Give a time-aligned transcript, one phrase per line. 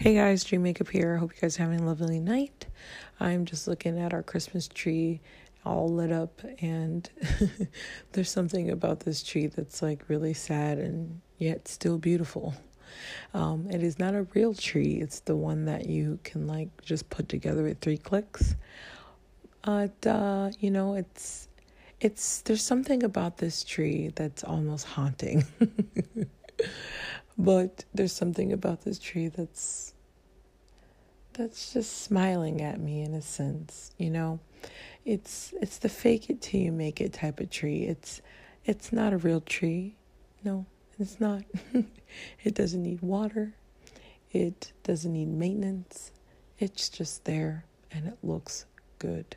[0.00, 1.16] Hey guys, Dream Makeup here.
[1.16, 2.66] Hope you guys are having a lovely night.
[3.18, 5.20] I'm just looking at our Christmas tree
[5.64, 7.10] all lit up, and
[8.12, 12.54] there's something about this tree that's like really sad and yet still beautiful.
[13.34, 17.10] Um, it is not a real tree, it's the one that you can like just
[17.10, 18.54] put together with three clicks.
[19.62, 21.48] But, uh, you know, it's
[22.00, 25.44] it's there's something about this tree that's almost haunting.
[27.38, 29.94] but there's something about this tree that's
[31.34, 34.40] that's just smiling at me in a sense, you know.
[35.04, 37.84] It's it's the fake it till you make it type of tree.
[37.84, 38.20] It's
[38.64, 39.94] it's not a real tree.
[40.44, 40.66] No,
[40.98, 41.44] it's not.
[42.42, 43.54] it doesn't need water.
[44.32, 46.10] It doesn't need maintenance.
[46.58, 48.66] It's just there and it looks
[48.98, 49.36] good.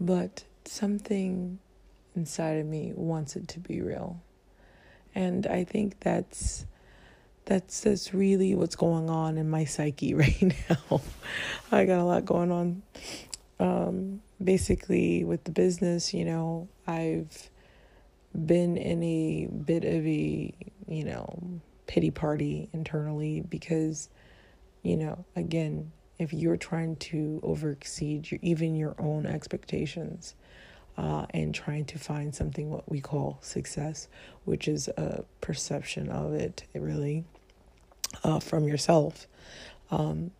[0.00, 1.60] But something
[2.16, 4.20] inside of me wants it to be real.
[5.16, 6.66] And I think that's
[7.46, 11.00] that's that's really what's going on in my psyche right now.
[11.72, 12.82] I got a lot going on.
[13.58, 17.50] Um, basically, with the business, you know, I've
[18.44, 20.54] been in a bit of a,
[20.86, 24.10] you know, pity party internally because,
[24.82, 30.34] you know, again, if you're trying to overexceed your, even your own expectations,
[30.98, 34.08] uh, and trying to find something what we call success,
[34.44, 37.24] which is a perception of it, really
[38.24, 39.26] uh, from yourself.
[39.90, 40.30] Um,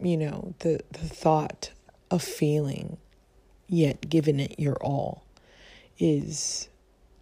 [0.00, 1.72] you know, the, the thought
[2.10, 2.98] of feeling,
[3.66, 5.24] yet giving it your all,
[5.98, 6.68] is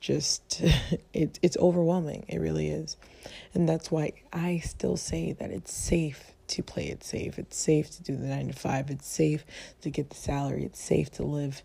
[0.01, 0.61] just
[1.13, 2.27] it, it's overwhelming.
[2.29, 2.97] It really is.
[3.55, 7.39] And that's why I still say that it's safe to play it safe.
[7.39, 8.91] It's safe to do the nine to five.
[8.91, 9.47] It's safe
[9.81, 10.65] to get the salary.
[10.65, 11.63] It's safe to live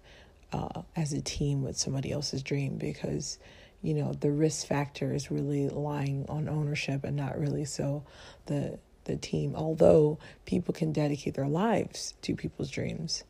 [0.52, 3.38] uh, as a team with somebody else's dream because
[3.82, 8.04] you know the risk factor is really lying on ownership and not really so
[8.48, 9.56] the the team.
[9.56, 13.24] Although people can dedicate their lives to people's dreams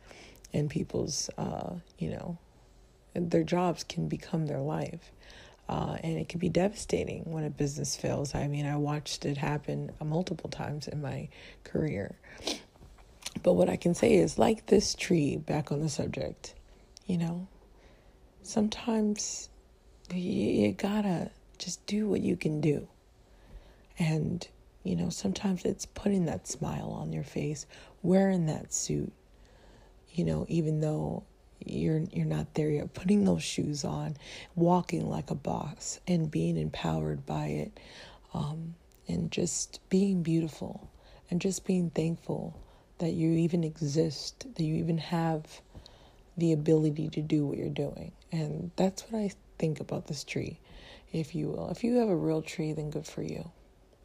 [0.54, 2.38] and people's uh, you know
[3.14, 5.12] their jobs can become their life.
[5.68, 8.34] Uh, and it can be devastating when a business fails.
[8.34, 11.30] I mean i watched it happen multiple times in my
[11.64, 12.16] career.
[13.44, 16.56] But what i can say is like this tree back on the subject
[17.10, 17.46] you know
[18.42, 19.50] sometimes
[20.14, 22.88] you, gotta just do what you can do.
[23.98, 24.48] And,
[24.84, 27.66] you know, sometimes it's putting that smile on your face,
[28.02, 29.12] wearing that suit,
[30.14, 31.24] you know, even though
[31.66, 34.16] you're you're not there yet putting those shoes on
[34.56, 37.78] walking like a boss and being empowered by it
[38.34, 38.74] um,
[39.10, 40.90] and just being beautiful
[41.30, 42.58] and just being thankful
[43.00, 45.62] that you even exist that you even have
[46.40, 49.30] the ability to do what you're doing and that's what i
[49.60, 50.60] think about this tree,
[51.12, 51.70] if you will.
[51.70, 53.52] If you have a real tree, then good for you.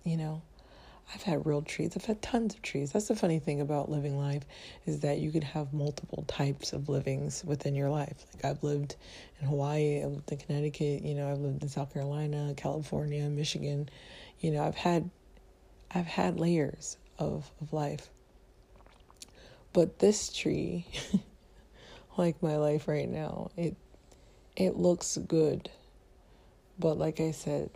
[0.02, 0.42] You know,
[1.14, 1.92] I've had real trees.
[1.96, 2.92] I've had tons of trees.
[2.92, 4.42] That's the funny thing about living life
[4.84, 8.26] is that you could have multiple types of livings within your life.
[8.34, 8.96] Like I've lived
[9.40, 13.88] in Hawaii, I've lived in Connecticut, you know, I've lived in South Carolina, California, Michigan.
[14.40, 15.08] You know, I've had
[15.94, 18.10] I've had layers of, of life.
[19.72, 20.86] But this tree,
[22.16, 23.76] like my life right now, it
[24.56, 25.70] it looks good.
[26.78, 27.70] But like I said,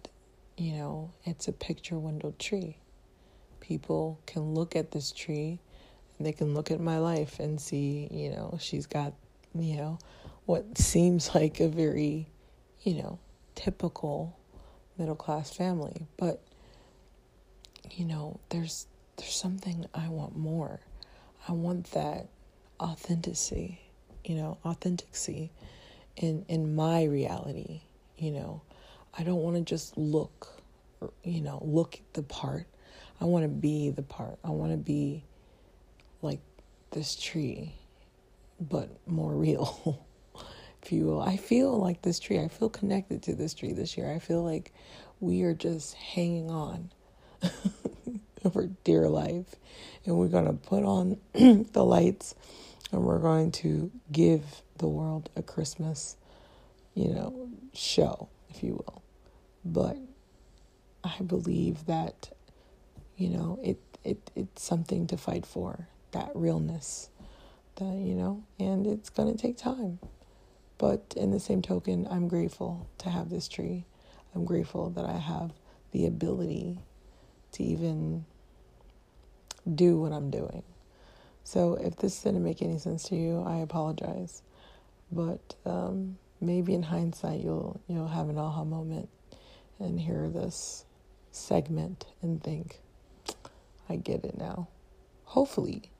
[0.57, 2.79] you know, it's a picture window tree.
[3.61, 5.61] People can look at this tree
[6.17, 9.13] and they can look at my life and see, you know, she's got,
[9.55, 9.99] you know,
[10.47, 12.29] what seems like a very,
[12.83, 13.19] you know,
[13.55, 14.37] typical
[14.97, 16.07] middle class family.
[16.17, 16.43] But,
[17.91, 20.81] you know, there's there's something I want more.
[21.49, 22.29] I want that
[22.81, 23.81] authenticity,
[24.29, 25.51] you know, authenticity
[26.17, 27.81] in in my reality
[28.19, 28.63] you know.
[29.17, 30.49] I don't want to just look
[31.25, 32.67] you know look the part.
[33.21, 34.39] I want to be the part.
[34.45, 35.25] I want to be
[36.23, 36.41] like
[36.91, 37.75] this tree
[38.61, 40.05] but more real
[40.83, 41.21] if you will.
[41.21, 44.11] I feel like this tree i feel connected to this tree this year.
[44.13, 44.73] I feel like
[45.21, 46.91] we are just hanging on
[48.53, 49.55] for dear life
[50.05, 52.35] and we're going to put on the lights
[52.93, 56.17] and we're going to give the world a Christmas,
[56.95, 59.03] you know, show, if you will.
[59.65, 59.97] But
[61.05, 62.31] I believe that,
[63.17, 67.11] you know, it, it it's something to fight for, that realness,
[67.77, 69.99] that, you know, and it's to take time.
[70.79, 73.85] But in the same token, I'm grateful to have this tree.
[74.35, 75.53] I'm grateful that I have
[75.91, 76.79] the ability
[77.53, 78.25] to even
[79.75, 80.63] do what I'm doing.
[81.49, 84.43] So if this didn't make any sense to you, I apologize.
[85.11, 89.09] But um, maybe in hindsight, you'll you'll have an aha moment
[89.79, 90.85] and hear this
[91.31, 92.83] segment and think,
[93.89, 94.69] I get it now.
[95.25, 95.91] Hopefully,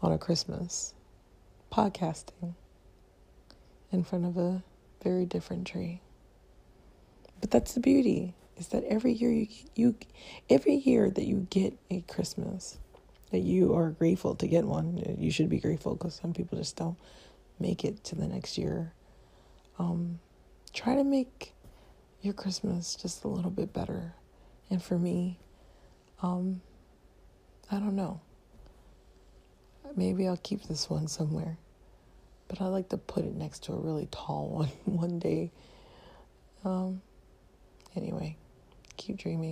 [0.00, 0.94] on a Christmas,
[1.70, 2.54] podcasting
[3.92, 4.62] in front of a
[5.02, 6.00] very different tree.
[7.42, 9.96] But that's the beauty is that every year you, you
[10.48, 12.78] every year that you get a Christmas
[13.30, 16.76] that you are grateful to get one, you should be grateful because some people just
[16.76, 16.96] don't
[17.58, 18.92] make it to the next year.
[19.78, 20.20] Um,
[20.72, 21.52] try to make
[22.22, 24.14] your Christmas just a little bit better.
[24.70, 25.38] And for me,
[26.22, 26.60] um,
[27.70, 28.20] I don't know.
[29.96, 31.58] Maybe I'll keep this one somewhere.
[32.48, 35.50] But I like to put it next to a really tall one one day.
[36.64, 37.00] Um,
[37.94, 38.36] anyway,
[38.96, 39.44] keep dreaming.